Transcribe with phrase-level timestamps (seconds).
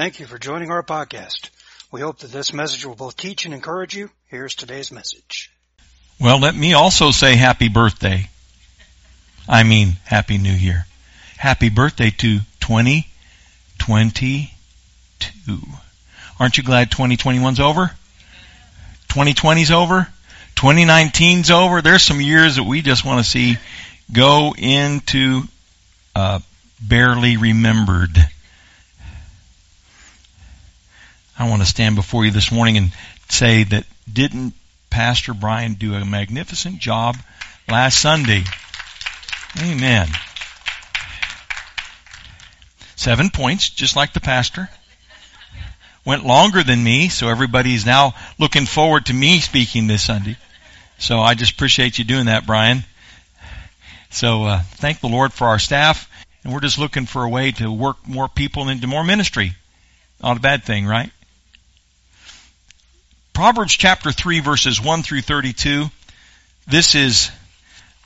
[0.00, 1.50] Thank you for joining our podcast.
[1.92, 4.08] We hope that this message will both teach and encourage you.
[4.28, 5.50] Here's today's message.
[6.18, 8.30] Well, let me also say happy birthday.
[9.46, 10.86] I mean, happy new year.
[11.36, 14.48] Happy birthday to 2022.
[16.38, 17.90] Aren't you glad 2021's over?
[19.08, 20.08] 2020's over?
[20.56, 21.82] 2019's over?
[21.82, 23.58] There's some years that we just want to see
[24.10, 25.42] go into
[26.16, 26.40] uh,
[26.80, 28.16] barely remembered.
[31.40, 32.92] I want to stand before you this morning and
[33.30, 34.52] say that didn't
[34.90, 37.16] Pastor Brian do a magnificent job
[37.66, 38.44] last Sunday?
[39.58, 40.08] Amen.
[42.94, 44.68] Seven points, just like the pastor.
[46.04, 50.36] Went longer than me, so everybody's now looking forward to me speaking this Sunday.
[50.98, 52.84] So I just appreciate you doing that, Brian.
[54.10, 56.06] So uh, thank the Lord for our staff,
[56.44, 59.54] and we're just looking for a way to work more people into more ministry.
[60.22, 61.10] Not a bad thing, right?
[63.40, 65.86] Proverbs chapter 3 verses 1 through 32.
[66.66, 67.30] This is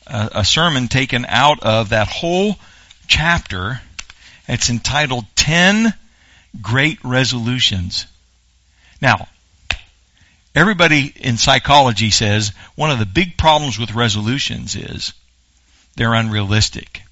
[0.06, 2.54] a, a sermon taken out of that whole
[3.08, 3.80] chapter.
[4.46, 5.92] It's entitled 10
[6.62, 8.06] Great Resolutions.
[9.02, 9.26] Now,
[10.54, 15.14] everybody in psychology says one of the big problems with resolutions is
[15.96, 17.02] they're unrealistic.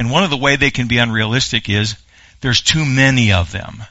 [0.00, 1.94] And one of the way they can be unrealistic is
[2.40, 3.84] there's too many of them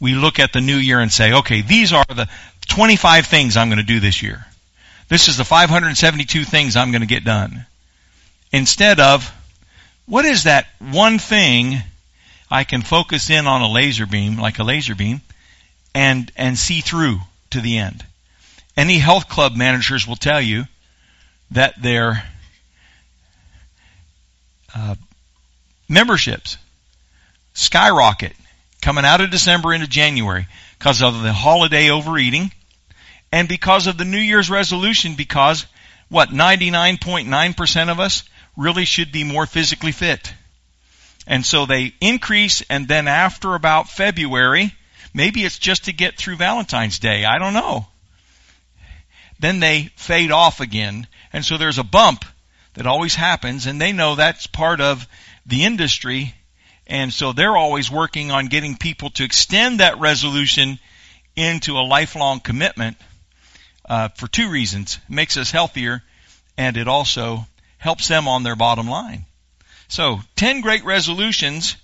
[0.00, 2.28] we look at the new year and say, okay, these are the
[2.68, 4.44] 25 things I'm going to do this year.
[5.08, 7.66] This is the 572 things I'm going to get done.
[8.52, 9.30] Instead of,
[10.06, 11.78] what is that one thing
[12.50, 15.20] I can focus in on a laser beam, like a laser beam,
[15.94, 17.18] and, and see through
[17.50, 18.04] to the end?
[18.76, 20.64] Any health club managers will tell you
[21.50, 22.24] that their
[24.74, 24.94] uh,
[25.88, 26.56] memberships
[27.52, 28.32] skyrocket
[28.80, 30.46] coming out of December into January
[30.78, 32.52] because of the holiday overeating
[33.32, 35.66] and because of the New Year's resolution because
[36.08, 38.24] what 99.9% of us
[38.56, 40.32] really should be more physically fit.
[41.26, 44.74] And so they increase and then after about February,
[45.14, 47.86] maybe it's just to get through Valentine's Day, I don't know.
[49.38, 51.06] Then they fade off again.
[51.32, 52.24] And so there's a bump
[52.74, 55.06] that always happens and they know that's part of
[55.46, 56.34] the industry
[56.90, 60.80] and so they're always working on getting people to extend that resolution
[61.36, 62.96] into a lifelong commitment
[63.88, 64.98] uh, for two reasons.
[65.08, 66.02] It makes us healthier
[66.58, 67.46] and it also
[67.78, 69.24] helps them on their bottom line.
[69.86, 71.76] So, 10 great resolutions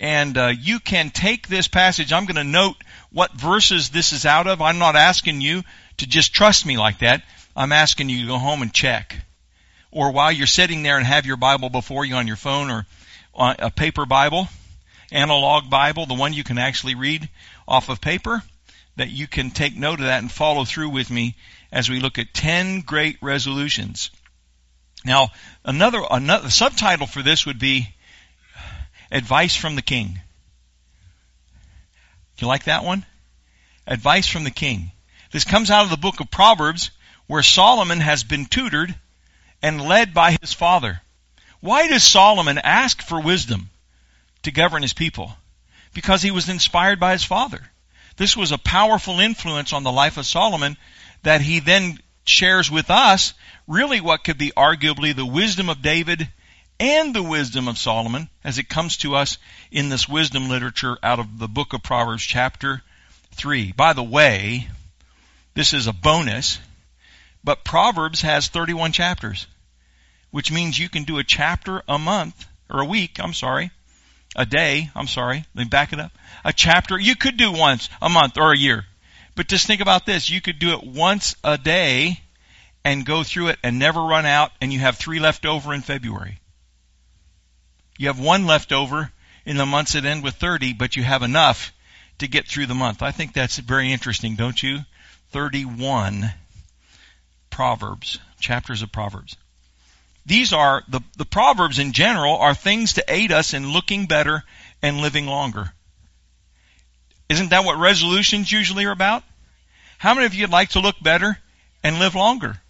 [0.00, 2.12] and uh, you can take this passage.
[2.12, 2.76] I'm going to note
[3.12, 4.60] what verses this is out of.
[4.60, 5.62] I'm not asking you
[5.98, 7.22] to just trust me like that.
[7.54, 9.16] I'm asking you to go home and check.
[9.92, 12.86] Or while you're sitting there and have your Bible before you on your phone or
[13.34, 14.48] a paper Bible,
[15.12, 17.28] analog Bible, the one you can actually read
[17.66, 18.42] off of paper,
[18.96, 21.36] that you can take note of that and follow through with me
[21.72, 24.10] as we look at 10 great resolutions.
[25.04, 25.28] Now,
[25.64, 27.88] another, another subtitle for this would be
[29.10, 30.20] Advice from the King.
[32.38, 33.04] You like that one?
[33.86, 34.92] Advice from the King.
[35.30, 36.90] This comes out of the book of Proverbs
[37.26, 38.94] where Solomon has been tutored
[39.62, 41.00] and led by his father.
[41.60, 43.68] Why does Solomon ask for wisdom
[44.42, 45.36] to govern his people?
[45.92, 47.60] Because he was inspired by his father.
[48.16, 50.76] This was a powerful influence on the life of Solomon
[51.22, 53.34] that he then shares with us
[53.66, 56.28] really what could be arguably the wisdom of David
[56.78, 59.36] and the wisdom of Solomon as it comes to us
[59.70, 62.82] in this wisdom literature out of the book of Proverbs chapter
[63.32, 63.72] 3.
[63.72, 64.68] By the way,
[65.54, 66.58] this is a bonus,
[67.44, 69.46] but Proverbs has 31 chapters
[70.30, 73.70] which means you can do a chapter a month, or a week, I'm sorry,
[74.36, 76.12] a day, I'm sorry, let me back it up.
[76.44, 78.84] A chapter, you could do once a month or a year.
[79.34, 80.30] But just think about this.
[80.30, 82.20] You could do it once a day
[82.84, 85.82] and go through it and never run out and you have three left over in
[85.82, 86.38] February.
[87.98, 89.12] You have one left over
[89.44, 91.72] in the months that end with 30, but you have enough
[92.18, 93.02] to get through the month.
[93.02, 94.78] I think that's very interesting, don't you?
[95.30, 96.32] 31
[97.50, 99.36] Proverbs, chapters of Proverbs.
[100.30, 104.44] These are, the, the Proverbs in general are things to aid us in looking better
[104.80, 105.72] and living longer.
[107.28, 109.24] Isn't that what resolutions usually are about?
[109.98, 111.36] How many of you would like to look better
[111.82, 112.60] and live longer?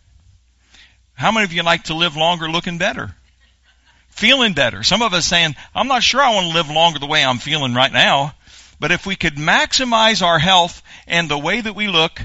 [1.12, 3.14] How many of you like to live longer looking better?
[4.08, 4.82] Feeling better.
[4.82, 7.36] Some of us saying, I'm not sure I want to live longer the way I'm
[7.36, 8.34] feeling right now.
[8.80, 12.22] But if we could maximize our health and the way that we look,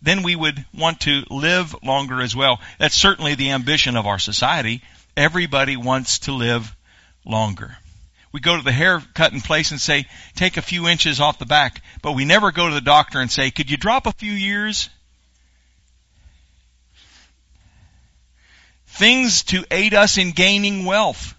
[0.00, 2.60] then we would want to live longer as well.
[2.78, 4.82] That's certainly the ambition of our society.
[5.16, 6.74] Everybody wants to live
[7.24, 7.76] longer.
[8.30, 10.06] We go to the hair cutting place and say,
[10.36, 13.30] take a few inches off the back, but we never go to the doctor and
[13.30, 14.90] say, could you drop a few years?
[18.86, 21.34] Things to aid us in gaining wealth.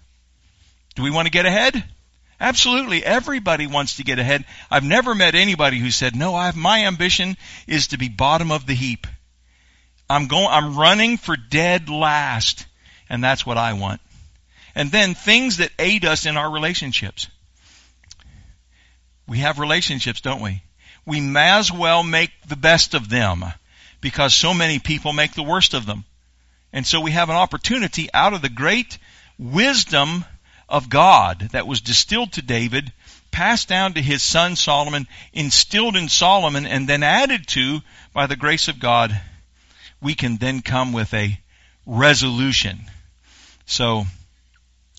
[0.95, 1.83] Do we want to get ahead?
[2.39, 3.03] Absolutely.
[3.03, 4.45] Everybody wants to get ahead.
[4.71, 7.35] I've never met anybody who said, no, I've, my ambition
[7.67, 9.07] is to be bottom of the heap.
[10.09, 12.65] I'm going, I'm running for dead last.
[13.09, 14.01] And that's what I want.
[14.73, 17.27] And then things that aid us in our relationships.
[19.27, 20.63] We have relationships, don't we?
[21.05, 23.43] We may as well make the best of them
[23.99, 26.05] because so many people make the worst of them.
[26.71, 28.97] And so we have an opportunity out of the great
[29.37, 30.23] wisdom
[30.69, 32.93] of God that was distilled to David,
[33.31, 37.81] passed down to his son Solomon, instilled in Solomon, and then added to
[38.13, 39.19] by the grace of God,
[39.99, 41.39] we can then come with a
[41.85, 42.79] resolution.
[43.65, 44.05] So,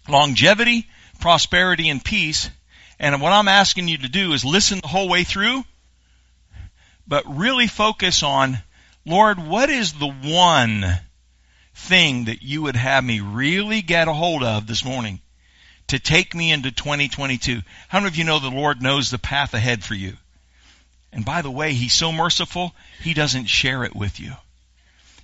[0.08, 0.88] longevity,
[1.20, 2.50] prosperity, and peace.
[2.98, 5.64] And what I'm asking you to do is listen the whole way through,
[7.06, 8.58] but really focus on,
[9.06, 10.84] Lord, what is the one
[11.74, 15.20] thing that you would have me really get a hold of this morning
[15.90, 17.62] to take me into 2022?
[17.88, 20.16] How many of you know the Lord knows the path ahead for you?
[21.12, 24.32] And by the way, He's so merciful, He doesn't share it with you.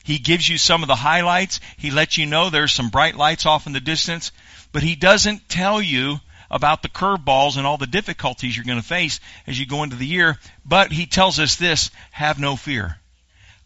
[0.07, 1.59] He gives you some of the highlights.
[1.77, 4.31] He lets you know there's some bright lights off in the distance,
[4.71, 8.87] but he doesn't tell you about the curveballs and all the difficulties you're going to
[8.87, 9.19] face
[9.49, 10.39] as you go into the year.
[10.65, 12.99] But he tells us this, have no fear.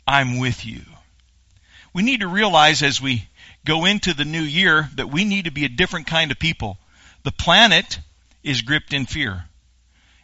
[0.06, 0.80] I'm with you.
[1.92, 3.28] We need to realize as we
[3.66, 6.78] go into the new year that we need to be a different kind of people.
[7.22, 7.98] The planet
[8.42, 9.44] is gripped in fear.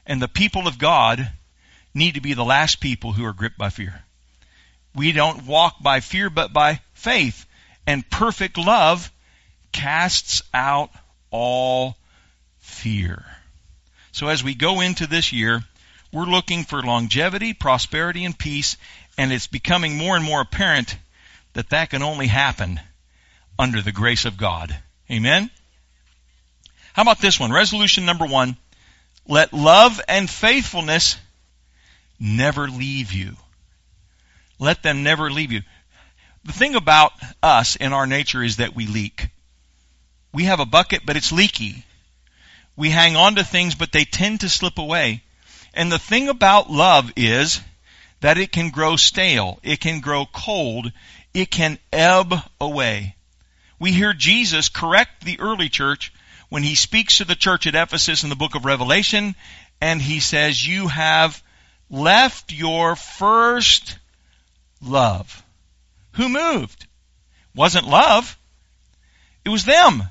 [0.07, 1.31] And the people of God
[1.95, 4.03] need to be the last people who are gripped by fear.
[4.95, 7.47] We don't walk by fear, but by faith.
[7.87, 9.11] And perfect love
[9.73, 10.91] casts out
[11.31, 11.97] all
[12.59, 13.25] fear.
[14.13, 15.63] So as we go into this year,
[16.13, 18.77] we're looking for longevity, prosperity, and peace,
[19.19, 20.97] and it's becoming more and more apparent
[21.53, 22.81] that that can only happen
[23.59, 24.75] under the grace of God.
[25.11, 25.51] Amen?
[26.97, 27.53] How about this one?
[27.53, 28.57] Resolution number one.
[29.29, 31.19] Let love and faithfulness
[32.19, 33.37] never leave you.
[34.59, 35.61] Let them never leave you.
[36.45, 37.13] The thing about
[37.43, 39.29] us in our nature is that we leak.
[40.33, 41.85] We have a bucket, but it's leaky.
[42.77, 45.23] We hang on to things, but they tend to slip away.
[45.75, 47.61] And the thing about love is
[48.23, 49.59] that it can grow stale.
[49.63, 50.91] It can grow cold.
[51.35, 53.17] It can ebb away.
[53.79, 56.11] We hear Jesus correct the early church
[56.49, 59.35] when he speaks to the church at Ephesus in the book of Revelation,
[59.81, 61.43] and he says, You have
[61.91, 63.99] left your first
[64.81, 65.43] love.
[66.13, 66.87] Who moved?
[67.55, 68.37] Wasn't love.
[69.45, 70.03] It was them.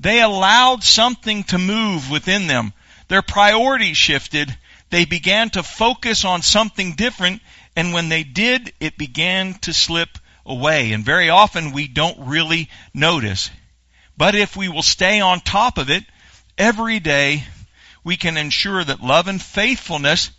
[0.00, 2.72] They allowed something to move within them.
[3.08, 4.56] Their priorities shifted.
[4.90, 7.42] They began to focus on something different,
[7.74, 10.92] and when they did, it began to slip away.
[10.92, 13.50] And very often we don't really notice.
[14.16, 16.04] But if we will stay on top of it
[16.56, 17.44] every day,
[18.04, 20.30] we can ensure that love and faithfulness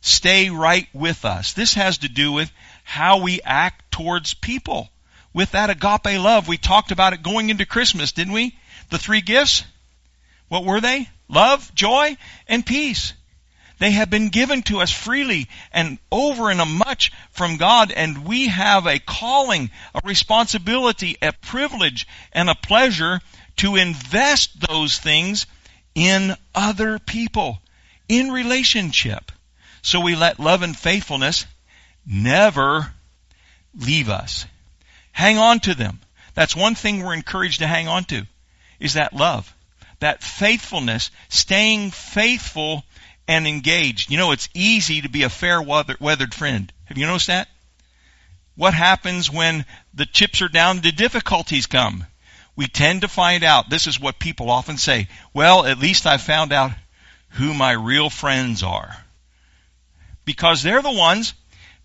[0.00, 1.52] stay right with us.
[1.52, 2.52] This has to do with
[2.84, 4.90] how we act towards people.
[5.32, 8.56] With that agape love, we talked about it going into Christmas, didn't we?
[8.90, 9.64] The three gifts.
[10.48, 11.08] What were they?
[11.28, 12.16] Love, joy,
[12.46, 13.14] and peace.
[13.84, 18.24] They have been given to us freely and over and a much from God, and
[18.24, 23.20] we have a calling, a responsibility, a privilege, and a pleasure
[23.56, 25.44] to invest those things
[25.94, 27.58] in other people,
[28.08, 29.30] in relationship.
[29.82, 31.44] So we let love and faithfulness
[32.06, 32.90] never
[33.78, 34.46] leave us.
[35.12, 36.00] Hang on to them.
[36.32, 38.26] That's one thing we're encouraged to hang on to,
[38.80, 39.54] is that love.
[40.00, 42.82] That faithfulness, staying faithful
[43.26, 44.10] and engaged.
[44.10, 46.72] You know, it's easy to be a fair weathered friend.
[46.84, 47.48] Have you noticed that?
[48.56, 49.64] What happens when
[49.94, 52.06] the chips are down, the difficulties come?
[52.56, 56.18] We tend to find out, this is what people often say, well, at least I
[56.18, 56.70] found out
[57.30, 58.96] who my real friends are
[60.24, 61.34] because they're the ones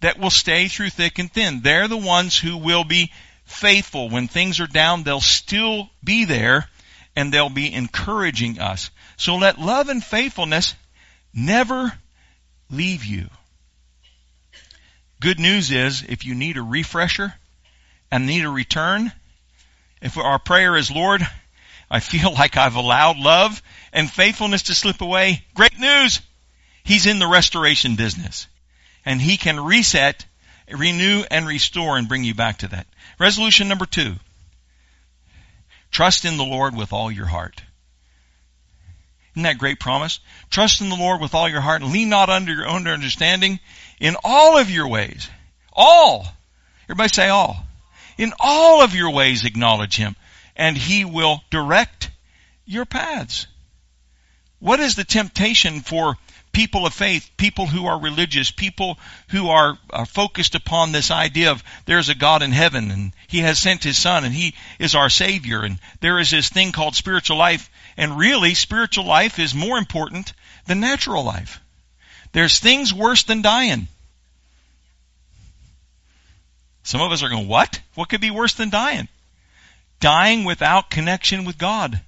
[0.01, 1.61] that will stay through thick and thin.
[1.61, 3.11] They're the ones who will be
[3.45, 4.09] faithful.
[4.09, 6.69] When things are down, they'll still be there
[7.15, 8.91] and they'll be encouraging us.
[9.17, 10.75] So let love and faithfulness
[11.33, 11.93] never
[12.69, 13.29] leave you.
[15.19, 17.33] Good news is if you need a refresher
[18.11, 19.11] and need a return,
[20.01, 21.27] if our prayer is, Lord,
[21.91, 26.21] I feel like I've allowed love and faithfulness to slip away, great news!
[26.83, 28.47] He's in the restoration business.
[29.05, 30.25] And he can reset,
[30.71, 32.87] renew, and restore and bring you back to that.
[33.19, 34.15] Resolution number two.
[35.91, 37.61] Trust in the Lord with all your heart.
[39.33, 40.19] Isn't that great promise?
[40.49, 43.59] Trust in the Lord with all your heart and lean not under your own understanding
[43.99, 45.29] in all of your ways.
[45.73, 46.27] All.
[46.85, 47.65] Everybody say all.
[48.17, 50.15] In all of your ways acknowledge Him
[50.55, 52.11] and He will direct
[52.65, 53.47] your paths.
[54.59, 56.17] What is the temptation for
[56.51, 58.97] people of faith, people who are religious, people
[59.29, 63.39] who are, are, focused upon this idea of there's a God in heaven and He
[63.39, 66.95] has sent His Son and He is our Savior and there is this thing called
[66.95, 70.33] spiritual life and really spiritual life is more important
[70.65, 71.61] than natural life.
[72.31, 73.87] There's things worse than dying.
[76.83, 77.79] Some of us are going, what?
[77.95, 79.07] What could be worse than dying?
[79.99, 82.01] Dying without connection with God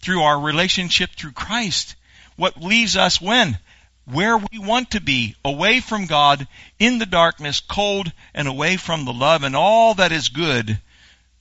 [0.00, 1.94] through our relationship through Christ.
[2.36, 3.58] What leaves us when?
[4.04, 6.48] Where we want to be, away from God,
[6.78, 10.80] in the darkness, cold, and away from the love and all that is good.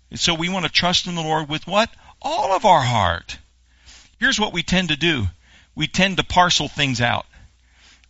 [0.10, 1.90] And so we want to trust in the Lord with what?
[2.22, 3.40] All of our heart.
[4.20, 5.28] Here's what we tend to do.
[5.74, 7.26] We tend to parcel things out.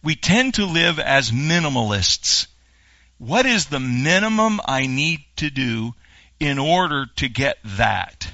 [0.03, 2.47] We tend to live as minimalists.
[3.19, 5.93] What is the minimum I need to do
[6.39, 8.33] in order to get that?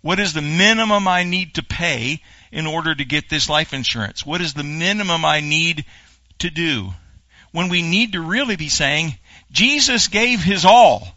[0.00, 2.22] What is the minimum I need to pay
[2.52, 4.24] in order to get this life insurance?
[4.24, 5.86] What is the minimum I need
[6.40, 6.92] to do?
[7.50, 9.16] When we need to really be saying,
[9.50, 11.16] Jesus gave his all.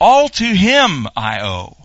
[0.00, 1.76] All to him I owe.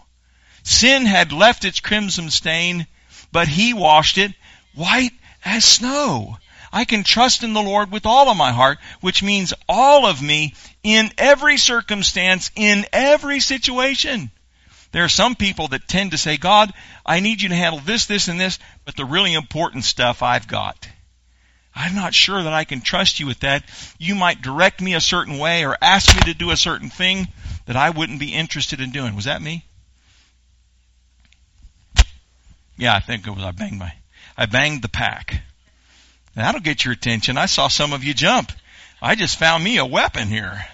[0.63, 2.85] Sin had left its crimson stain,
[3.31, 4.33] but he washed it
[4.75, 5.13] white
[5.45, 6.37] as snow.
[6.73, 10.21] I can trust in the Lord with all of my heart, which means all of
[10.21, 14.31] me in every circumstance, in every situation.
[14.91, 16.73] There are some people that tend to say, God,
[17.05, 20.47] I need you to handle this, this, and this, but the really important stuff I've
[20.47, 20.87] got.
[21.73, 23.63] I'm not sure that I can trust you with that.
[23.97, 27.29] You might direct me a certain way or ask me to do a certain thing
[27.65, 29.15] that I wouldn't be interested in doing.
[29.15, 29.63] Was that me?
[32.77, 33.43] Yeah, I think it was.
[33.43, 33.93] I banged my,
[34.37, 35.41] I banged the pack.
[36.35, 37.37] That'll get your attention.
[37.37, 38.51] I saw some of you jump.
[39.01, 40.65] I just found me a weapon here.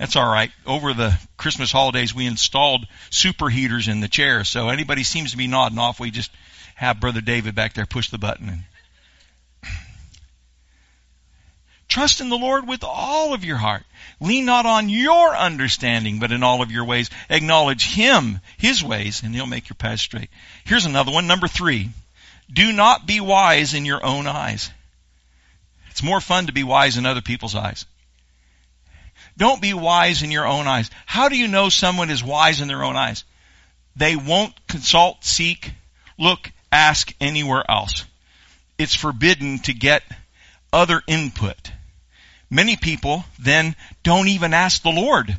[0.00, 0.50] That's all right.
[0.66, 4.48] Over the Christmas holidays, we installed super heaters in the chairs.
[4.48, 6.30] So anybody seems to be nodding off, we just
[6.74, 8.48] have Brother David back there push the button.
[8.48, 8.64] And
[11.86, 13.82] Trust in the Lord with all of your heart.
[14.20, 17.10] Lean not on your understanding, but in all of your ways.
[17.28, 20.30] Acknowledge Him, His ways, and He'll make your path straight.
[20.64, 21.26] Here's another one.
[21.26, 21.90] Number three.
[22.50, 24.70] Do not be wise in your own eyes.
[25.90, 27.84] It's more fun to be wise in other people's eyes.
[29.40, 30.90] Don't be wise in your own eyes.
[31.06, 33.24] How do you know someone is wise in their own eyes?
[33.96, 35.72] They won't consult, seek,
[36.18, 38.04] look, ask anywhere else.
[38.76, 40.02] It's forbidden to get
[40.74, 41.72] other input.
[42.50, 45.34] Many people then don't even ask the Lord.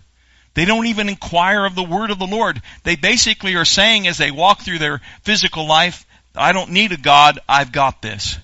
[0.55, 2.59] They don't even inquire of the word of the Lord.
[2.81, 6.97] They basically are saying as they walk through their physical life, I don't need a
[6.97, 8.39] God, I've got this.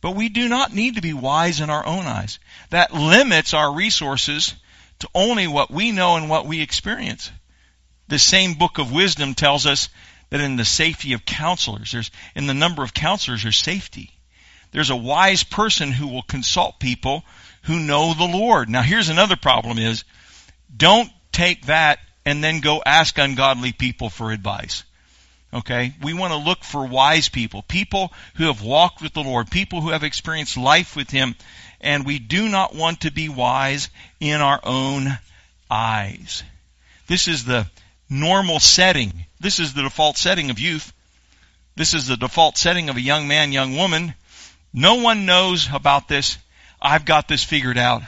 [0.00, 2.38] But we do not need to be wise in our own eyes.
[2.70, 4.54] That limits our resources
[5.00, 7.30] to only what we know and what we experience.
[8.08, 9.88] The same book of wisdom tells us
[10.30, 14.10] that in the safety of counselors, there's, in the number of counselors, there's safety.
[14.72, 17.24] There's a wise person who will consult people
[17.62, 18.68] who know the Lord.
[18.68, 20.04] Now here's another problem is,
[20.76, 24.84] don't take that and then go ask ungodly people for advice.
[25.52, 25.94] Okay?
[26.02, 29.80] We want to look for wise people, people who have walked with the Lord, people
[29.80, 31.36] who have experienced life with Him,
[31.84, 35.18] and we do not want to be wise in our own
[35.70, 36.42] eyes.
[37.06, 37.66] This is the
[38.08, 39.26] normal setting.
[39.38, 40.94] This is the default setting of youth.
[41.76, 44.14] This is the default setting of a young man, young woman.
[44.72, 46.38] No one knows about this.
[46.80, 48.02] I've got this figured out.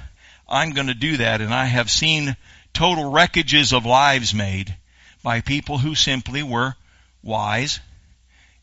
[0.48, 1.42] I'm going to do that.
[1.42, 2.34] And I have seen
[2.72, 4.74] total wreckages of lives made
[5.22, 6.74] by people who simply were
[7.22, 7.80] wise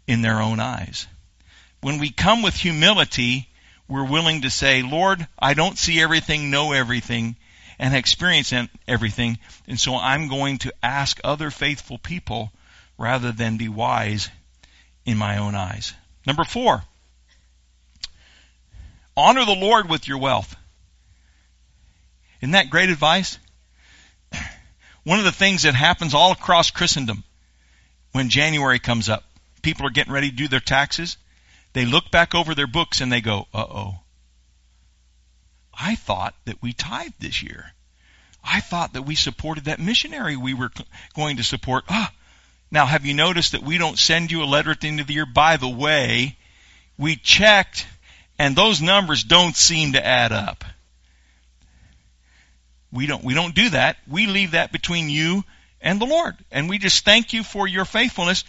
[0.07, 1.05] in their own eyes.
[1.81, 3.47] When we come with humility,
[3.87, 7.35] we're willing to say, Lord, I don't see everything, know everything,
[7.79, 8.53] and experience
[8.87, 9.37] everything,
[9.67, 12.51] and so I'm going to ask other faithful people
[12.97, 14.29] rather than be wise
[15.05, 15.93] in my own eyes.
[16.25, 16.83] Number four,
[19.17, 20.55] honor the Lord with your wealth.
[22.41, 23.37] Isn't that great advice?
[25.03, 27.23] One of the things that happens all across Christendom
[28.11, 29.23] when January comes up,
[29.61, 31.17] people are getting ready to do their taxes.
[31.73, 33.95] They look back over their books and they go, uh oh.
[35.73, 37.73] I thought that we tithed this year.
[38.43, 40.71] I thought that we supported that missionary we were
[41.15, 41.85] going to support.
[41.89, 42.11] Ah,
[42.69, 45.07] now have you noticed that we don't send you a letter at the end of
[45.07, 45.25] the year?
[45.25, 46.37] By the way,
[46.97, 47.87] we checked
[48.37, 50.63] and those numbers don't seem to add up.
[52.91, 53.97] We don't, we don't do that.
[54.07, 55.43] We leave that between you
[55.81, 56.35] and the Lord.
[56.51, 58.43] And we just thank you for your faithfulness.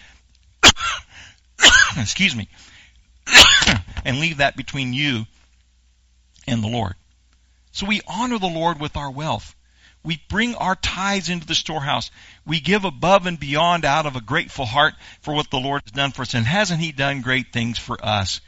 [1.96, 2.48] Excuse me.
[4.04, 5.26] and leave that between you
[6.46, 6.94] and the Lord.
[7.72, 9.54] So we honor the Lord with our wealth.
[10.04, 12.10] We bring our tithes into the storehouse.
[12.44, 15.92] We give above and beyond out of a grateful heart for what the Lord has
[15.92, 16.34] done for us.
[16.34, 18.42] And hasn't He done great things for us?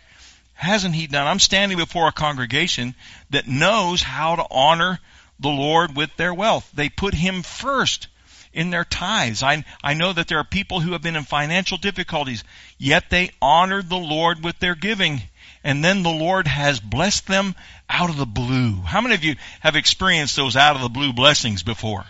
[0.53, 1.27] Hasn't He done?
[1.27, 2.95] I'm standing before a congregation
[3.31, 5.01] that knows how to honor
[5.41, 6.71] the Lord with their wealth.
[6.75, 8.09] They put Him first
[8.57, 9.43] in their tithes.
[9.43, 12.43] I, I know that there are people who have been in financial difficulties,
[12.79, 15.23] yet they honored the Lord with their giving.
[15.63, 17.55] And then the Lord has blessed them
[17.89, 18.81] out of the blue.
[18.81, 22.05] How many of you have experienced those out of the blue blessings before?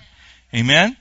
[0.55, 0.97] Amen?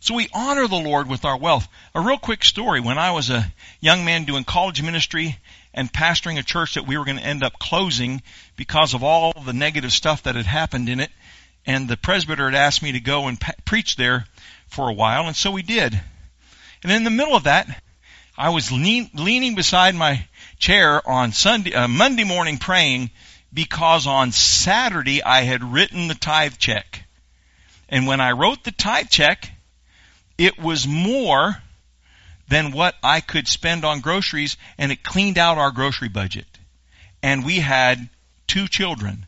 [0.00, 1.68] So we honor the Lord with our wealth.
[1.94, 2.80] A real quick story.
[2.80, 5.36] When I was a young man doing college ministry
[5.74, 8.22] and pastoring a church that we were going to end up closing
[8.56, 11.10] because of all the negative stuff that had happened in it,
[11.66, 14.26] and the presbyter had asked me to go and preach there
[14.68, 16.00] for a while, and so we did.
[16.82, 17.82] And in the middle of that,
[18.38, 20.26] I was lean, leaning beside my
[20.58, 23.10] chair on Sunday, uh, Monday morning praying
[23.52, 27.02] because on Saturday I had written the tithe check.
[27.88, 29.50] And when I wrote the tithe check,
[30.36, 31.56] it was more
[32.48, 36.46] than what I could spend on groceries and it cleaned out our grocery budget.
[37.22, 38.08] And we had
[38.46, 39.25] two children.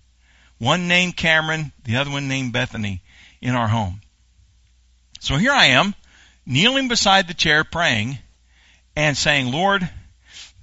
[0.59, 3.03] One named Cameron, the other one named Bethany
[3.41, 4.01] in our home.
[5.21, 5.95] So here I am,
[6.47, 8.19] kneeling beside the chair praying
[8.97, 9.89] and saying, Lord,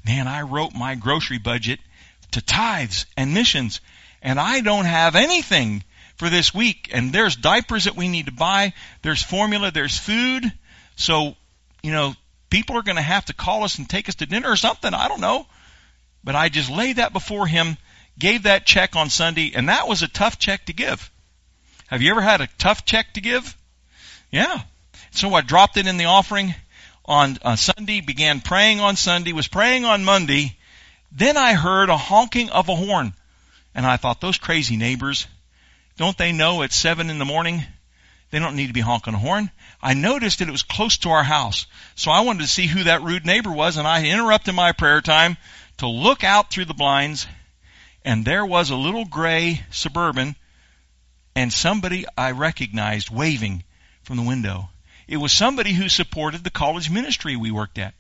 [0.06, 1.80] man, I wrote my grocery budget
[2.32, 3.80] to tithes and missions
[4.26, 5.84] and I don't have anything
[6.18, 6.90] for this week.
[6.92, 8.74] And there's diapers that we need to buy.
[9.04, 9.70] There's formula.
[9.70, 10.52] There's food.
[10.96, 11.36] So,
[11.84, 12.16] you know,
[12.50, 14.92] people are going to have to call us and take us to dinner or something.
[14.92, 15.46] I don't know.
[16.24, 17.78] But I just lay that before him
[18.18, 21.12] gave that check on Sunday, and that was a tough check to give.
[21.88, 23.56] Have you ever had a tough check to give?
[24.32, 24.62] Yeah.
[25.12, 26.56] So I dropped it in the offering
[27.06, 30.58] on uh, Sunday, began praying on Sunday, was praying on Monday.
[31.12, 33.14] Then I heard a honking of a horn.
[33.74, 35.28] And I thought, those crazy neighbors,
[35.98, 37.64] don't they know it's seven in the morning?
[38.32, 39.52] They don't need to be honking a horn.
[39.82, 41.68] I noticed that it was close to our house.
[41.96, 45.02] So I wanted to see who that rude neighbor was, and I interrupted my prayer
[45.02, 45.38] time
[45.78, 47.28] to look out through the blinds
[48.06, 50.36] and there was a little gray suburban
[51.36, 53.64] and somebody I recognized waving
[54.04, 54.70] from the window.
[55.08, 57.96] It was somebody who supported the college ministry we worked at.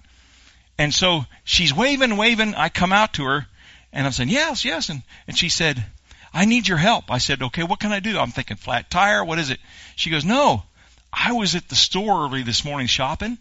[0.77, 2.53] And so she's waving waving.
[2.53, 3.47] I come out to her
[3.91, 4.89] and I'm saying, yes, yes.
[4.89, 5.83] And, and she said,
[6.33, 7.09] I need your help.
[7.09, 8.19] I said, okay, what can I do?
[8.19, 9.25] I'm thinking flat tire.
[9.25, 9.59] What is it?
[9.95, 10.63] She goes, no,
[11.11, 13.39] I was at the store early this morning shopping.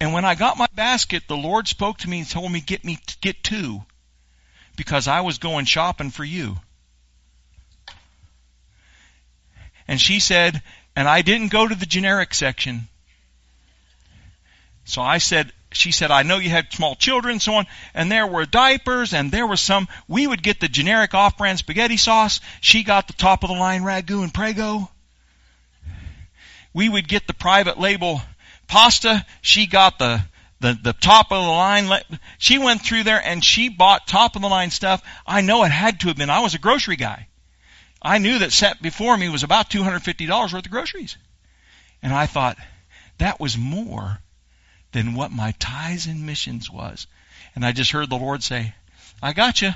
[0.00, 2.82] And when I got my basket, the Lord spoke to me and told me, get
[2.82, 3.82] me, get two
[4.76, 6.56] because I was going shopping for you.
[9.88, 10.62] And she said,
[10.94, 12.88] and I didn't go to the generic section.
[14.84, 18.26] So I said, she said, I know you had small children, so on, and there
[18.26, 22.40] were diapers, and there was some, we would get the generic off-brand spaghetti sauce.
[22.60, 24.90] She got the top of the line ragu and prego.
[26.74, 28.20] We would get the private label
[28.66, 29.24] pasta.
[29.40, 30.22] She got the
[30.62, 31.90] the, the top of the line.
[32.38, 35.02] She went through there and she bought top of the line stuff.
[35.26, 36.30] I know it had to have been.
[36.30, 37.28] I was a grocery guy.
[38.00, 41.16] I knew that set before me was about $250 worth of groceries.
[42.02, 42.56] And I thought,
[43.18, 44.18] that was more
[44.92, 47.06] than what my tithes and missions was.
[47.54, 48.74] And I just heard the Lord say,
[49.22, 49.70] I got you.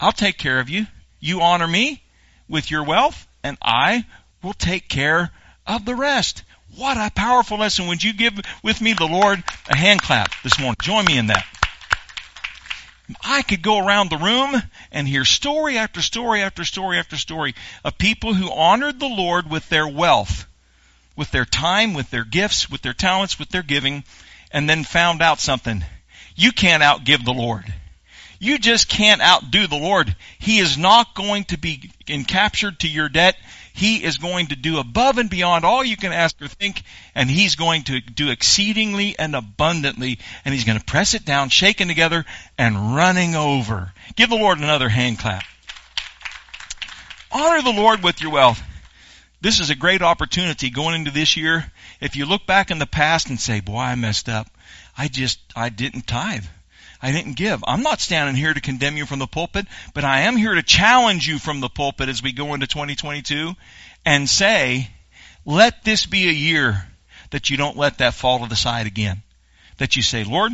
[0.00, 0.86] I'll take care of you.
[1.20, 2.02] You honor me
[2.48, 4.04] with your wealth, and I
[4.42, 5.30] will take care
[5.66, 6.42] of the rest.
[6.76, 7.88] What a powerful lesson.
[7.88, 10.76] Would you give with me the Lord a hand clap this morning?
[10.80, 11.46] Join me in that.
[13.22, 17.54] I could go around the room and hear story after story after story after story
[17.84, 20.46] of people who honored the Lord with their wealth,
[21.14, 24.04] with their time, with their gifts, with their talents, with their giving,
[24.50, 25.84] and then found out something.
[26.36, 27.72] You can't outgive the Lord.
[28.38, 30.16] You just can't outdo the Lord.
[30.38, 33.36] He is not going to be encaptured to your debt.
[33.72, 36.82] He is going to do above and beyond all you can ask or think,
[37.14, 41.48] and He's going to do exceedingly and abundantly, and He's going to press it down,
[41.48, 42.24] shaking together,
[42.58, 43.92] and running over.
[44.14, 45.44] Give the Lord another hand clap.
[47.30, 48.62] Honor the Lord with your wealth.
[49.40, 51.70] This is a great opportunity going into this year.
[52.00, 54.48] If you look back in the past and say, boy, I messed up.
[54.96, 56.44] I just, I didn't tithe.
[57.02, 57.64] I didn't give.
[57.66, 60.62] I'm not standing here to condemn you from the pulpit, but I am here to
[60.62, 63.54] challenge you from the pulpit as we go into 2022
[64.04, 64.88] and say,
[65.44, 66.86] let this be a year
[67.30, 69.22] that you don't let that fall to the side again.
[69.78, 70.52] That you say, Lord,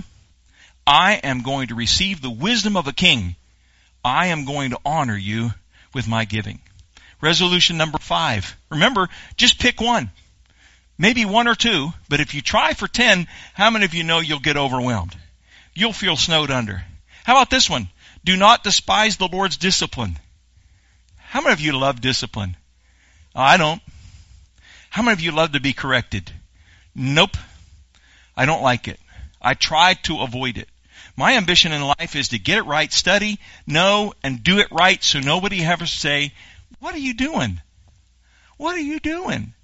[0.86, 3.36] I am going to receive the wisdom of a king.
[4.02, 5.50] I am going to honor you
[5.92, 6.60] with my giving.
[7.20, 8.56] Resolution number five.
[8.70, 10.10] Remember, just pick one.
[10.96, 14.20] Maybe one or two, but if you try for ten, how many of you know
[14.20, 15.14] you'll get overwhelmed?
[15.78, 16.84] You'll feel snowed under.
[17.22, 17.88] How about this one?
[18.24, 20.18] Do not despise the Lord's discipline.
[21.16, 22.56] How many of you love discipline?
[23.32, 23.80] Oh, I don't.
[24.90, 26.32] How many of you love to be corrected?
[26.96, 27.36] Nope.
[28.36, 28.98] I don't like it.
[29.40, 30.68] I try to avoid it.
[31.14, 35.00] My ambition in life is to get it right, study, know, and do it right
[35.00, 36.32] so nobody ever say,
[36.80, 37.60] what are you doing?
[38.56, 39.54] What are you doing?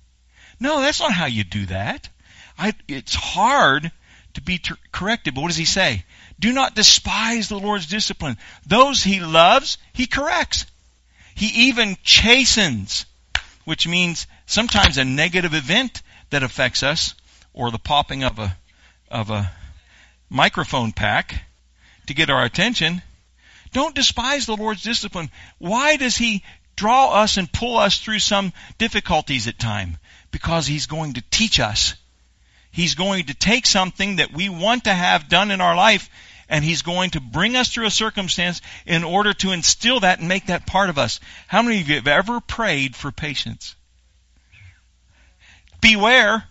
[0.61, 2.09] No, that's not how you do that.
[2.57, 3.91] I, it's hard
[4.35, 6.05] to be ter- corrected, but what does he say?
[6.39, 8.37] Do not despise the Lord's discipline.
[8.67, 10.67] Those he loves, he corrects.
[11.35, 13.07] He even chastens,
[13.65, 17.15] which means sometimes a negative event that affects us,
[17.53, 18.57] or the popping of a
[19.11, 19.51] of a
[20.29, 21.45] microphone pack
[22.07, 23.03] to get our attention.
[23.73, 25.31] Don't despise the Lord's discipline.
[25.59, 26.43] Why does He
[26.77, 29.99] draw us and pull us through some difficulties at time?
[30.31, 31.95] Because He's going to teach us.
[32.75, 36.11] He's going to take something that we want to have done in our life
[36.49, 40.27] and He's going to bring us through a circumstance in order to instill that and
[40.27, 41.21] make that part of us.
[41.47, 43.77] How many of you have ever prayed for patience?
[45.81, 46.43] Beware.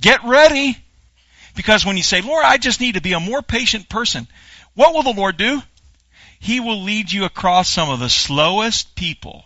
[0.00, 0.78] Get ready.
[1.54, 4.26] Because when you say, Lord, I just need to be a more patient person,
[4.72, 5.60] what will the Lord do?
[6.38, 9.44] He will lead you across some of the slowest people.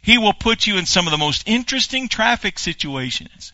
[0.00, 3.52] He will put you in some of the most interesting traffic situations.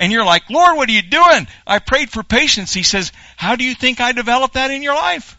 [0.00, 1.46] And you're like, Lord, what are you doing?
[1.66, 2.72] I prayed for patience.
[2.72, 5.36] He says, How do you think I developed that in your life?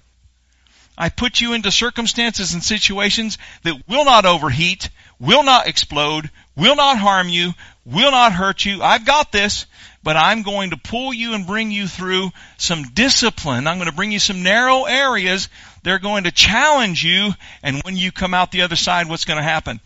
[0.95, 6.76] I put you into circumstances and situations that will not overheat, will not explode, will
[6.76, 7.54] not harm you,
[7.86, 8.84] will not hurt you.
[8.84, 9.65] I've got this,
[10.04, 13.65] but I'm going to pull you and bring you through some discipline.
[13.65, 15.50] I'm going to bring you some narrow areas.
[15.82, 17.32] They're going to challenge you,
[17.63, 19.80] and when you come out the other side, what's going to happen?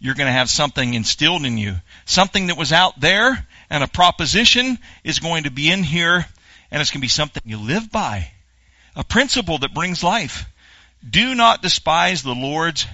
[0.00, 1.76] You're going to have something instilled in you.
[2.06, 6.26] Something that was out there, and a proposition is going to be in here,
[6.70, 8.30] and it's going to be something you live by.
[8.94, 10.44] A principle that brings life.
[11.08, 12.86] Do not despise the Lord's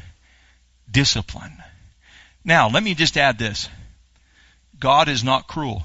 [0.88, 1.60] discipline.
[2.44, 3.68] Now, let me just add this.
[4.78, 5.82] God is not cruel.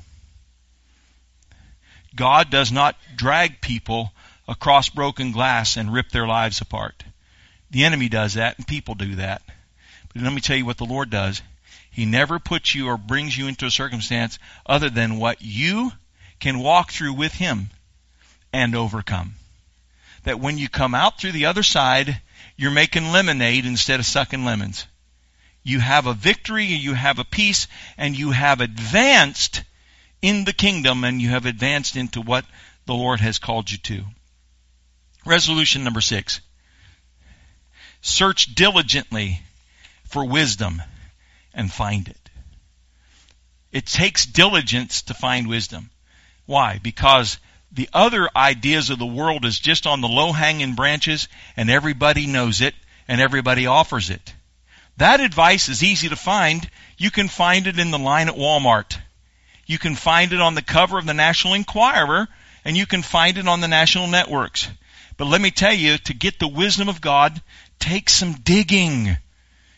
[2.16, 4.14] God does not drag people
[4.48, 7.04] across broken glass and rip their lives apart.
[7.72, 9.42] The enemy does that and people do that.
[10.14, 11.42] But let me tell you what the Lord does.
[11.94, 15.92] He never puts you or brings you into a circumstance other than what you
[16.40, 17.70] can walk through with Him
[18.52, 19.36] and overcome.
[20.24, 22.20] That when you come out through the other side,
[22.58, 24.88] you're making lemonade instead of sucking lemons.
[25.62, 29.62] You have a victory, you have a peace, and you have advanced
[30.20, 32.44] in the kingdom and you have advanced into what
[32.88, 34.04] the Lord has called you to.
[35.26, 36.42] Resolution number six.
[38.02, 39.42] Search diligently
[40.06, 40.82] for wisdom
[41.54, 42.30] and find it.
[43.72, 45.90] It takes diligence to find wisdom.
[46.46, 46.80] Why?
[46.82, 47.40] Because
[47.72, 52.28] the other ideas of the world is just on the low hanging branches and everybody
[52.28, 52.76] knows it
[53.08, 54.34] and everybody offers it.
[54.98, 56.70] That advice is easy to find.
[56.98, 58.98] You can find it in the line at Walmart.
[59.66, 62.28] You can find it on the cover of the National Enquirer,
[62.64, 64.70] and you can find it on the national networks.
[65.18, 67.42] But let me tell you, to get the wisdom of God
[67.80, 69.18] takes some digging.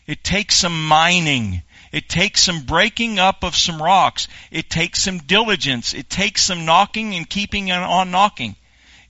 [0.06, 1.62] It takes some mining.
[1.96, 4.28] It takes some breaking up of some rocks.
[4.50, 5.94] It takes some diligence.
[5.94, 8.54] It takes some knocking and keeping on knocking.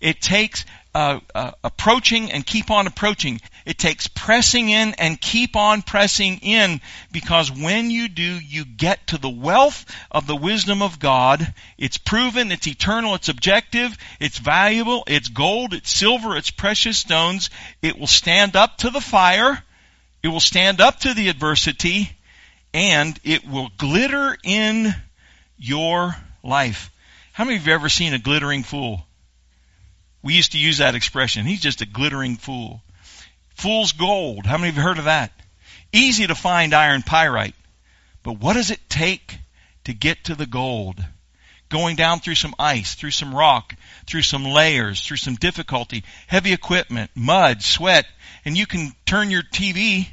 [0.00, 3.40] It takes uh, uh, approaching and keep on approaching.
[3.64, 9.04] It takes pressing in and keep on pressing in because when you do, you get
[9.08, 11.52] to the wealth of the wisdom of God.
[11.76, 17.50] It's proven, it's eternal, it's objective, it's valuable, it's gold, it's silver, it's precious stones.
[17.82, 19.60] It will stand up to the fire.
[20.22, 22.15] It will stand up to the adversity
[22.76, 24.94] and it will glitter in
[25.56, 26.90] your life.
[27.32, 29.06] How many of you have ever seen a glittering fool?
[30.22, 31.46] We used to use that expression.
[31.46, 32.82] He's just a glittering fool.
[33.54, 34.44] Fool's gold.
[34.44, 35.32] How many of you heard of that?
[35.90, 37.54] Easy to find iron pyrite.
[38.22, 39.38] But what does it take
[39.84, 41.02] to get to the gold?
[41.70, 43.74] Going down through some ice, through some rock,
[44.06, 48.04] through some layers, through some difficulty, heavy equipment, mud, sweat,
[48.44, 50.08] and you can turn your TV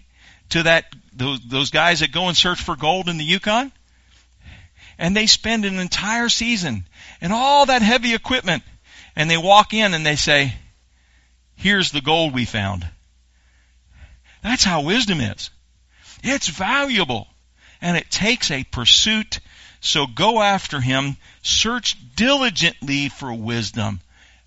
[0.51, 3.71] to that those, those guys that go and search for gold in the Yukon,
[4.97, 6.85] and they spend an entire season
[7.21, 8.63] and all that heavy equipment
[9.15, 10.53] and they walk in and they say,
[11.55, 12.87] here's the gold we found.
[14.41, 15.49] That's how wisdom is.
[16.23, 17.27] It's valuable
[17.81, 19.39] and it takes a pursuit.
[19.81, 23.99] So go after him, search diligently for wisdom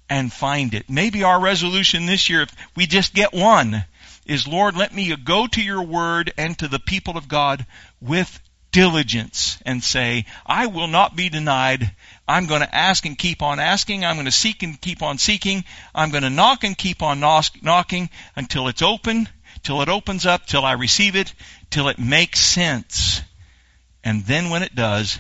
[0.08, 0.88] and find it.
[0.88, 3.84] Maybe our resolution this year, if we just get one,
[4.26, 7.64] is Lord, let me go to your word and to the people of God
[8.00, 8.40] with
[8.72, 11.90] diligence and say, I will not be denied.
[12.28, 14.04] I'm going to ask and keep on asking.
[14.04, 15.64] I'm going to seek and keep on seeking.
[15.94, 19.28] I'm going to knock and keep on knocking until it's open,
[19.62, 21.32] till it opens up, till I receive it,
[21.70, 23.22] till it makes sense.
[24.04, 25.18] And then when it does,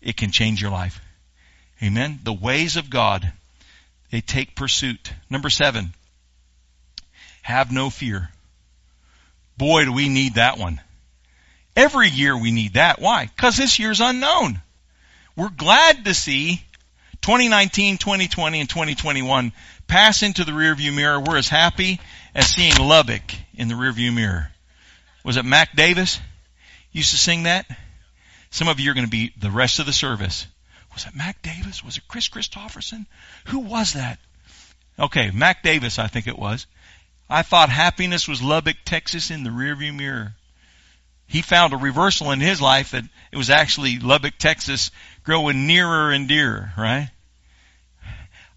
[0.00, 1.00] it can change your life.
[1.82, 2.18] Amen.
[2.24, 3.32] The ways of God,
[4.10, 5.12] they take pursuit.
[5.30, 5.94] Number seven,
[7.42, 8.30] have no fear.
[9.56, 10.80] Boy, do we need that one.
[11.76, 13.00] Every year we need that.
[13.00, 13.26] Why?
[13.26, 14.60] Because this year's unknown.
[15.36, 16.62] We're glad to see
[17.22, 19.52] 2019, 2020, and 2021
[19.86, 21.20] pass into the rearview mirror.
[21.20, 22.00] We're as happy
[22.34, 23.22] as seeing Lubbock
[23.54, 24.50] in the rearview mirror.
[25.24, 26.20] Was it Mac Davis
[26.92, 27.66] used to sing that?
[28.50, 30.46] Some of you are going to be the rest of the service.
[30.94, 31.84] Was it Mac Davis?
[31.84, 33.06] Was it Kris Kristofferson?
[33.46, 34.18] Who was that?
[34.98, 36.66] Okay, Mac Davis, I think it was.
[37.30, 40.34] I thought happiness was Lubbock, Texas in the rearview mirror
[41.30, 44.90] he found a reversal in his life that it was actually Lubbock, Texas
[45.22, 47.08] growing nearer and dearer, right?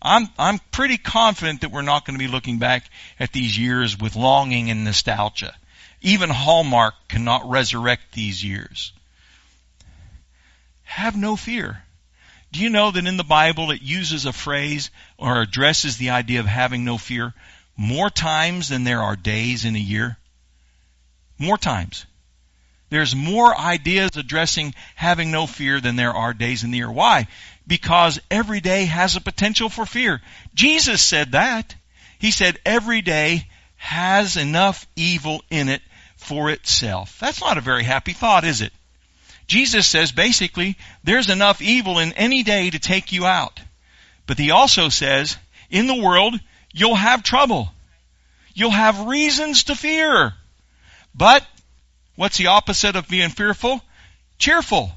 [0.01, 3.99] I'm, I'm pretty confident that we're not going to be looking back at these years
[3.99, 5.53] with longing and nostalgia.
[6.01, 8.91] Even Hallmark cannot resurrect these years.
[10.81, 11.83] Have no fear.
[12.51, 16.39] Do you know that in the Bible it uses a phrase or addresses the idea
[16.39, 17.36] of having no fear
[17.75, 20.17] more times than there are days in a year?
[21.38, 22.05] More times.
[22.89, 26.91] There's more ideas addressing having no fear than there are days in the year.
[26.91, 27.27] Why?
[27.65, 30.21] Because every day has a potential for fear.
[30.53, 31.75] Jesus said that.
[32.19, 35.81] He said every day has enough evil in it
[36.17, 37.17] for itself.
[37.19, 38.71] That's not a very happy thought, is it?
[39.47, 43.59] Jesus says basically there's enough evil in any day to take you out.
[44.25, 45.36] But he also says
[45.69, 46.39] in the world
[46.73, 47.69] you'll have trouble.
[48.53, 50.33] You'll have reasons to fear.
[51.15, 51.45] But
[52.15, 53.81] What's the opposite of being fearful?
[54.38, 54.91] Cheerful.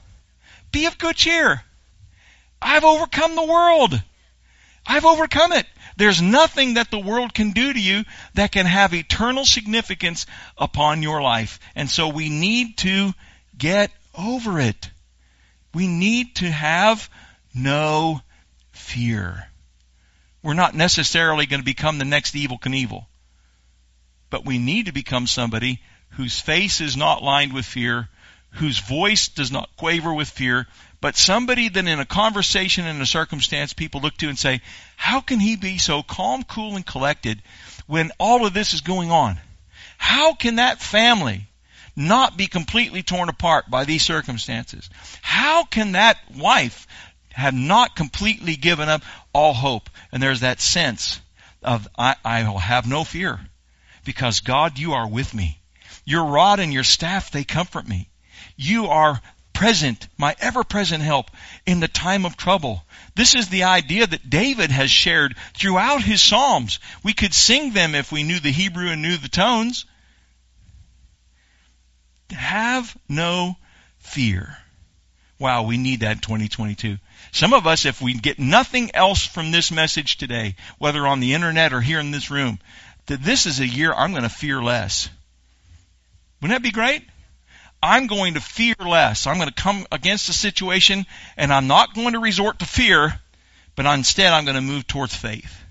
[0.70, 1.62] Be of good cheer.
[2.60, 4.02] I've overcome the world.
[4.86, 5.66] I've overcome it.
[5.96, 10.26] There's nothing that the world can do to you that can have eternal significance
[10.58, 11.58] upon your life.
[11.74, 13.12] And so we need to
[13.56, 14.90] get over it.
[15.74, 17.08] We need to have
[17.54, 18.20] no
[18.72, 19.48] fear.
[20.46, 23.06] We're not necessarily going to become the next Evel Knievel.
[24.30, 28.08] But we need to become somebody whose face is not lined with fear,
[28.50, 30.68] whose voice does not quaver with fear,
[31.00, 34.60] but somebody that in a conversation and a circumstance people look to and say,
[34.96, 37.42] how can he be so calm, cool, and collected
[37.88, 39.40] when all of this is going on?
[39.98, 41.48] How can that family
[41.96, 44.88] not be completely torn apart by these circumstances?
[45.22, 46.86] How can that wife
[47.36, 49.90] have not completely given up all hope?
[50.12, 51.20] And there's that sense
[51.62, 53.38] of, I, I will have no fear
[54.04, 55.60] because God, you are with me.
[56.04, 58.08] Your rod and your staff, they comfort me.
[58.56, 59.20] You are
[59.52, 61.30] present, my ever present help
[61.64, 62.84] in the time of trouble.
[63.14, 66.78] This is the idea that David has shared throughout his Psalms.
[67.02, 69.86] We could sing them if we knew the Hebrew and knew the tones.
[72.30, 73.56] Have no
[73.98, 74.56] fear.
[75.38, 76.98] Wow, we need that in 2022.
[77.32, 81.34] Some of us, if we get nothing else from this message today, whether on the
[81.34, 82.58] internet or here in this room,
[83.06, 85.08] that this is a year I'm going to fear less.
[86.40, 87.02] Wouldn't that be great?
[87.82, 89.26] I'm going to fear less.
[89.26, 93.20] I'm going to come against a situation and I'm not going to resort to fear,
[93.74, 95.62] but instead I'm going to move towards faith.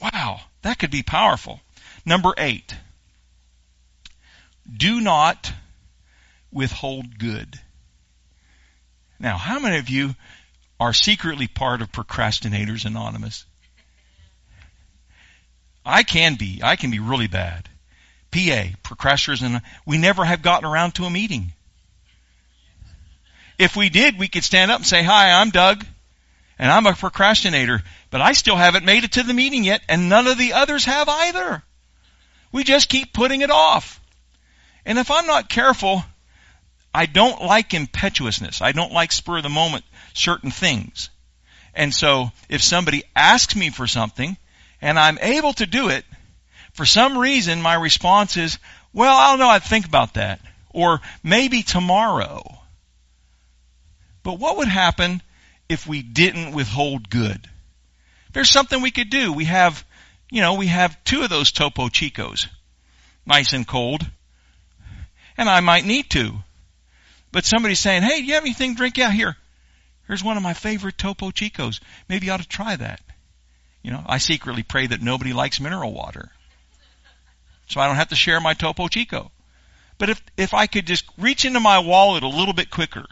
[0.00, 1.60] Wow, that could be powerful.
[2.04, 2.74] Number eight,
[4.76, 5.52] do not
[6.50, 7.58] withhold good.
[9.18, 10.14] Now, how many of you
[10.80, 13.46] are secretly part of Procrastinators Anonymous?
[15.84, 16.60] I can be.
[16.62, 17.68] I can be really bad.
[18.30, 21.52] PA, procrastinators, and we never have gotten around to a meeting.
[23.58, 25.86] If we did, we could stand up and say, hi, I'm Doug,
[26.58, 30.08] and I'm a procrastinator, but I still haven't made it to the meeting yet, and
[30.08, 31.62] none of the others have either.
[32.50, 34.00] We just keep putting it off.
[34.84, 36.04] And if I'm not careful,
[36.94, 38.62] I don't like impetuousness.
[38.62, 41.10] I don't like spur of the moment certain things.
[41.74, 44.36] And so if somebody asks me for something
[44.80, 46.04] and I'm able to do it,
[46.72, 48.58] for some reason, my response is,
[48.92, 50.40] well, I don't know, I'd think about that.
[50.70, 52.42] Or maybe tomorrow.
[54.22, 55.20] But what would happen
[55.68, 57.48] if we didn't withhold good?
[58.32, 59.32] There's something we could do.
[59.32, 59.84] We have,
[60.30, 62.46] you know, we have two of those Topo Chicos.
[63.26, 64.06] Nice and cold.
[65.36, 66.43] And I might need to.
[67.34, 68.96] But somebody's saying, hey, do you have anything to drink?
[69.00, 69.36] out here.
[70.06, 71.80] Here's one of my favorite Topo Chicos.
[72.08, 73.00] Maybe you ought to try that.
[73.82, 76.30] You know, I secretly pray that nobody likes mineral water
[77.66, 79.32] so I don't have to share my Topo Chico.
[79.98, 83.04] But if, if I could just reach into my wallet a little bit quicker,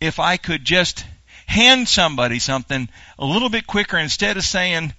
[0.00, 1.04] if I could just
[1.44, 4.94] hand somebody something a little bit quicker instead of saying,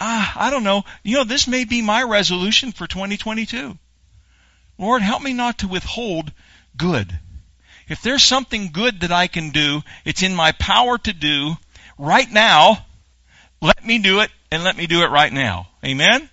[0.00, 3.76] ah, I don't know, you know, this may be my resolution for 2022.
[4.78, 6.32] Lord, help me not to withhold
[6.74, 7.18] good.
[7.92, 11.58] If there's something good that I can do, it's in my power to do
[11.98, 12.86] right now.
[13.60, 15.68] Let me do it and let me do it right now.
[15.84, 16.30] Amen?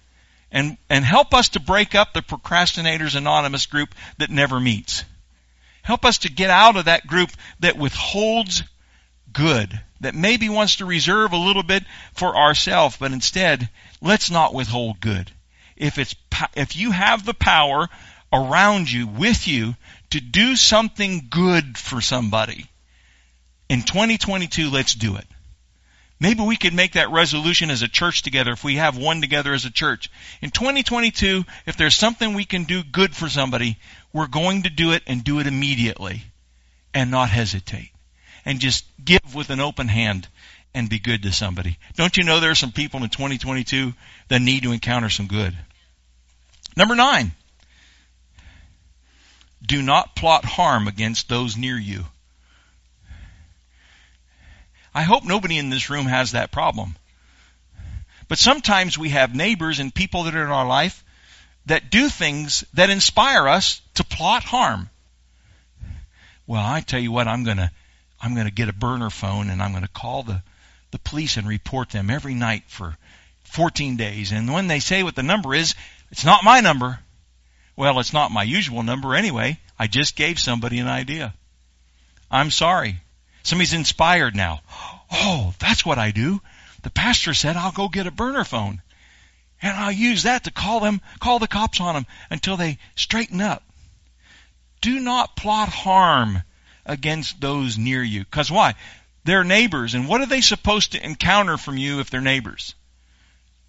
[0.53, 5.03] And, and help us to break up the Procrastinators Anonymous group that never meets.
[5.81, 8.63] Help us to get out of that group that withholds
[9.33, 13.67] good, that maybe wants to reserve a little bit for ourselves, but instead,
[14.01, 15.29] let's not withhold good.
[15.75, 16.15] If it's,
[16.55, 17.89] if you have the power
[18.31, 19.75] around you, with you,
[20.11, 22.65] to do something good for somebody,
[23.69, 25.27] in 2022, let's do it.
[26.19, 29.53] Maybe we could make that resolution as a church together if we have one together
[29.53, 30.09] as a church.
[30.41, 33.77] In 2022, if there's something we can do good for somebody,
[34.11, 36.23] we're going to do it and do it immediately
[36.93, 37.91] and not hesitate
[38.43, 40.27] and just give with an open hand
[40.73, 41.77] and be good to somebody.
[41.95, 43.93] Don't you know there are some people in 2022
[44.27, 45.55] that need to encounter some good?
[46.75, 47.31] Number nine,
[49.65, 52.05] do not plot harm against those near you.
[54.93, 56.95] I hope nobody in this room has that problem.
[58.27, 61.03] But sometimes we have neighbors and people that are in our life
[61.65, 64.89] that do things that inspire us to plot harm.
[66.47, 67.71] Well, I tell you what, I'm going to
[68.21, 70.43] I'm to get a burner phone and I'm going to call the,
[70.91, 72.97] the police and report them every night for
[73.45, 74.31] 14 days.
[74.31, 75.73] And when they say what the number is,
[76.11, 76.99] it's not my number.
[77.79, 79.57] Well, it's not my usual number anyway.
[79.79, 81.33] I just gave somebody an idea.
[82.29, 82.99] I'm sorry.
[83.43, 84.59] Somebody's inspired now.
[85.09, 86.41] Oh, that's what I do.
[86.83, 88.81] The pastor said I'll go get a burner phone.
[89.61, 93.39] And I'll use that to call them, call the cops on them until they straighten
[93.39, 93.63] up.
[94.81, 96.43] Do not plot harm
[96.85, 98.25] against those near you.
[98.25, 98.75] Because why?
[99.23, 99.93] They're neighbors.
[99.93, 102.75] And what are they supposed to encounter from you if they're neighbors?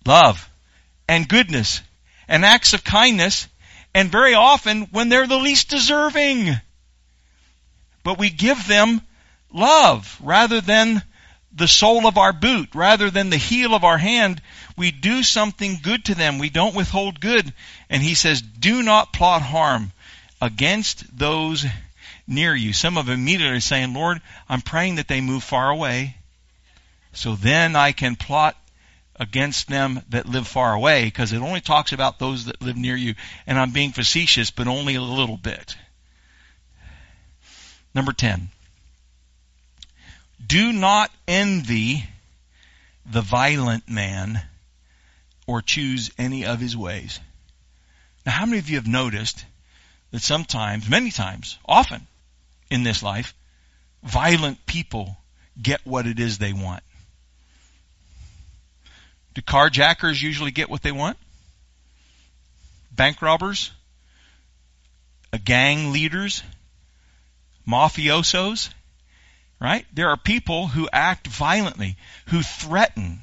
[0.04, 0.50] Love
[1.08, 1.80] and goodness
[2.26, 3.46] and acts of kindness.
[3.94, 6.50] And very often when they're the least deserving.
[8.04, 9.02] But we give them
[9.52, 11.02] love rather than
[11.52, 14.40] the sole of our boot, rather than the heel of our hand.
[14.76, 16.38] We do something good to them.
[16.38, 17.52] We don't withhold good.
[17.88, 19.92] And he says, do not plot harm
[20.40, 21.66] against those
[22.26, 22.72] near you.
[22.72, 26.16] Some of them immediately are saying, Lord, I'm praying that they move far away.
[27.12, 28.56] So then I can plot
[29.20, 32.96] against them that live far away because it only talks about those that live near
[32.96, 33.14] you.
[33.46, 35.76] And I'm being facetious, but only a little bit.
[37.94, 38.48] Number 10.
[40.44, 42.04] Do not envy
[43.04, 44.40] the violent man
[45.46, 47.20] or choose any of his ways.
[48.24, 49.44] Now, how many of you have noticed
[50.12, 52.06] that sometimes, many times, often,
[52.70, 53.34] in this life,
[54.02, 55.16] violent people
[55.60, 56.82] get what it is they want.
[59.40, 61.16] Do carjackers usually get what they want?
[62.92, 63.70] Bank robbers?
[65.44, 66.42] Gang leaders?
[67.66, 68.68] Mafiosos?
[69.58, 69.86] Right?
[69.94, 73.22] There are people who act violently, who threaten,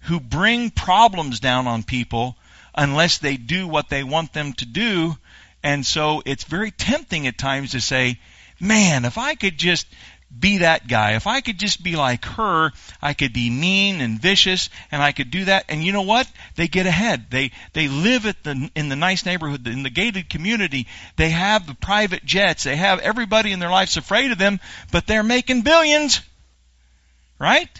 [0.00, 2.36] who bring problems down on people
[2.74, 5.16] unless they do what they want them to do.
[5.62, 8.18] And so it's very tempting at times to say,
[8.60, 9.86] man, if I could just
[10.36, 14.20] be that guy, if I could just be like her, I could be mean and
[14.20, 15.64] vicious and I could do that.
[15.68, 16.30] And you know what?
[16.54, 17.26] They get ahead.
[17.30, 20.86] They, they live at the, in the nice neighborhood, in the gated community.
[21.16, 22.64] They have the private jets.
[22.64, 24.60] They have everybody in their lives afraid of them,
[24.92, 26.20] but they're making billions.
[27.38, 27.70] Right?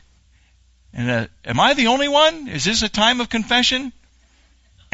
[0.95, 2.49] And uh, am I the only one?
[2.49, 3.93] Is this a time of confession?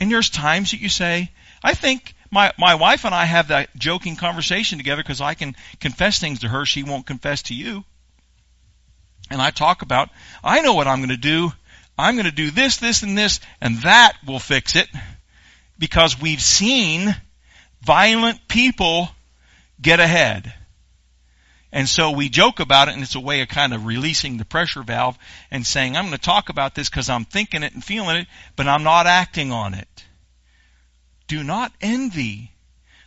[0.00, 1.30] and there's times that you say,
[1.62, 5.54] I think my, my wife and I have that joking conversation together because I can
[5.80, 7.84] confess things to her she won't confess to you.
[9.30, 10.10] And I talk about,
[10.42, 11.52] I know what I'm going to do.
[11.98, 14.88] I'm going to do this, this, and this, and that will fix it.
[15.78, 17.14] Because we've seen
[17.82, 19.08] violent people
[19.80, 20.52] get ahead.
[21.72, 24.44] And so we joke about it, and it's a way of kind of releasing the
[24.44, 25.18] pressure valve
[25.50, 28.28] and saying, I'm going to talk about this because I'm thinking it and feeling it,
[28.54, 30.05] but I'm not acting on it.
[31.26, 32.52] Do not envy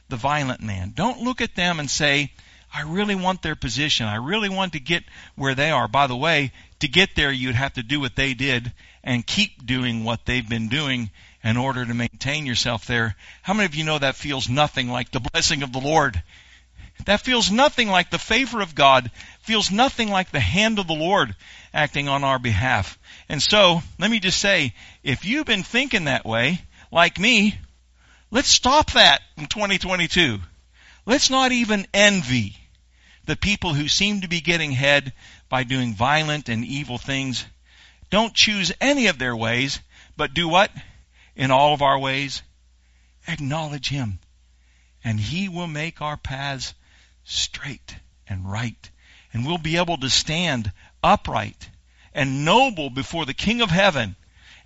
[0.10, 0.94] the violent man.
[0.96, 2.32] Don't look at them and say,
[2.74, 4.06] I really want their position.
[4.06, 5.04] I really want to get
[5.36, 5.88] where they are.
[5.88, 8.72] By the way, to get there, you'd have to do what they did
[9.04, 11.10] and keep doing what they've been doing
[11.44, 13.16] in order to maintain yourself there.
[13.42, 16.22] How many of you know that feels nothing like the blessing of the Lord?
[17.06, 19.10] That feels nothing like the favor of God,
[19.42, 21.36] feels nothing like the hand of the Lord
[21.74, 23.00] acting on our behalf.
[23.30, 26.62] And so, let me just say, if you've been thinking that way,
[26.92, 27.58] like me,
[28.32, 30.40] Let's stop that in 2022.
[31.06, 32.56] Let's not even envy
[33.26, 35.14] the people who seem to be getting ahead
[35.50, 37.46] by doing violent and evil things.
[38.12, 39.80] Don't choose any of their ways,
[40.16, 40.72] but do what?
[41.36, 42.44] In all of our ways,
[43.28, 44.20] acknowledge Him.
[45.04, 46.76] And He will make our paths
[47.24, 47.96] straight
[48.28, 48.90] and right.
[49.34, 50.72] And we'll be able to stand
[51.04, 51.70] upright
[52.14, 54.16] and noble before the King of Heaven.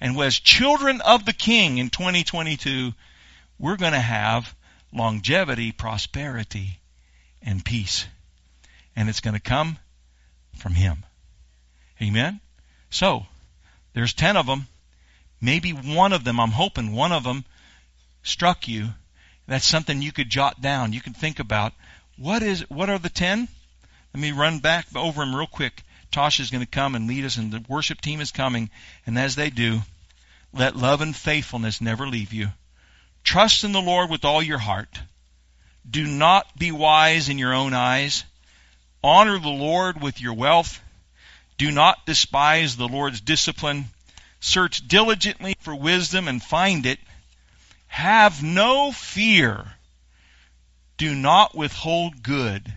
[0.02, 2.94] And as children of the King in 2022,
[3.64, 4.54] we're going to have
[4.94, 6.80] longevity, prosperity,
[7.42, 8.06] and peace.
[8.94, 9.78] And it's going to come
[10.58, 11.06] from Him.
[12.02, 12.42] Amen?
[12.90, 13.26] So,
[13.94, 14.68] there's ten of them.
[15.40, 17.46] Maybe one of them, I'm hoping one of them
[18.22, 18.90] struck you.
[19.48, 20.92] That's something you could jot down.
[20.92, 21.72] You can think about.
[22.18, 23.48] What is, what are the ten?
[24.14, 25.84] Let me run back over them real quick.
[26.12, 28.70] Tosh is going to come and lead us, and the worship team is coming.
[29.06, 29.80] And as they do,
[30.52, 32.50] let love and faithfulness never leave you.
[33.24, 35.00] Trust in the Lord with all your heart.
[35.90, 38.24] Do not be wise in your own eyes.
[39.04, 40.82] Honor the Lord with your wealth.
[41.58, 43.86] Do not despise the Lord's discipline.
[44.40, 47.00] Search diligently for wisdom and find it.
[47.88, 49.74] Have no fear.
[50.98, 52.72] Do not withhold good.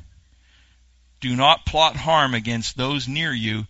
[1.20, 3.66] Do not plot harm against those near you.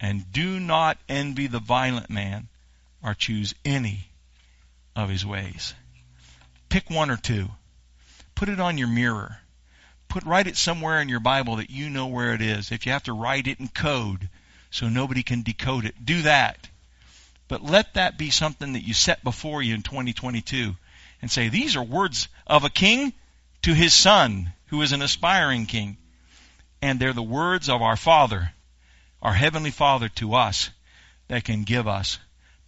[0.00, 2.48] And do not envy the violent man
[3.02, 4.08] or choose any
[4.94, 5.74] of his ways.
[6.68, 7.48] Pick one or two.
[8.34, 9.38] Put it on your mirror.
[10.08, 12.72] Put write it somewhere in your Bible that you know where it is.
[12.72, 14.28] If you have to write it in code
[14.70, 16.68] so nobody can decode it, do that.
[17.46, 20.76] But let that be something that you set before you in 2022
[21.20, 23.12] and say, these are words of a king
[23.62, 25.96] to his son, who is an aspiring king.
[26.80, 28.52] And they're the words of our Father,
[29.20, 30.70] our Heavenly Father to us,
[31.28, 32.18] that can give us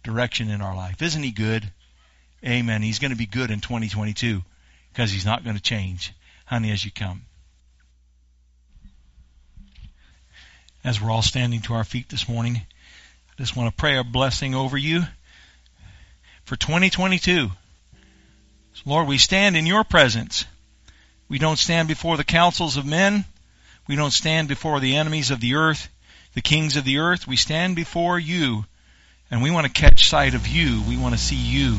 [0.03, 1.01] direction in our life.
[1.01, 1.71] Isn't He good?
[2.45, 2.81] Amen.
[2.81, 4.41] He's going to be good in 2022
[4.91, 6.13] because He's not going to change.
[6.45, 7.21] Honey, as you come.
[10.83, 14.03] As we're all standing to our feet this morning, I just want to pray a
[14.03, 15.03] blessing over you
[16.43, 17.49] for 2022.
[18.73, 20.45] So Lord, we stand in your presence.
[21.29, 23.25] We don't stand before the councils of men.
[23.87, 25.89] We don't stand before the enemies of the earth,
[26.33, 27.27] the kings of the earth.
[27.27, 28.65] We stand before you
[29.29, 30.81] and we want to catch sight of you.
[30.87, 31.77] We want to see you.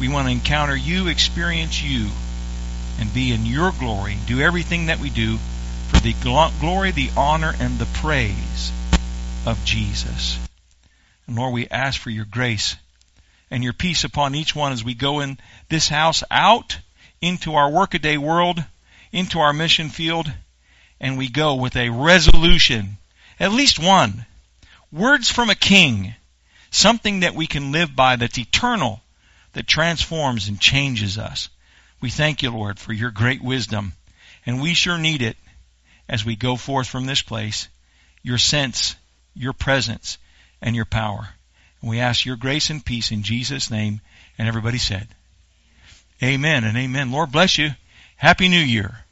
[0.00, 2.08] We want to encounter you, experience you,
[2.98, 4.16] and be in your glory.
[4.26, 5.36] Do everything that we do
[5.88, 8.72] for the glory, the honor, and the praise
[9.46, 10.38] of Jesus.
[11.26, 12.76] And Lord, we ask for your grace
[13.50, 15.38] and your peace upon each one as we go in
[15.68, 16.78] this house out
[17.20, 18.64] into our workaday world,
[19.12, 20.32] into our mission field,
[21.00, 22.96] and we go with a resolution,
[23.38, 24.24] at least one.
[24.90, 26.14] Words from a king
[26.70, 29.00] something that we can live by that's eternal,
[29.52, 31.48] that transforms and changes us.
[32.00, 33.92] We thank you, Lord, for your great wisdom,
[34.46, 35.36] and we sure need it
[36.08, 37.68] as we go forth from this place,
[38.22, 38.96] your sense,
[39.34, 40.18] your presence,
[40.60, 41.28] and your power.
[41.80, 44.00] And we ask your grace and peace in Jesus' name,
[44.38, 45.08] and everybody said,
[46.22, 47.12] Amen and amen.
[47.12, 47.70] Lord bless you.
[48.16, 49.04] Happy New Year.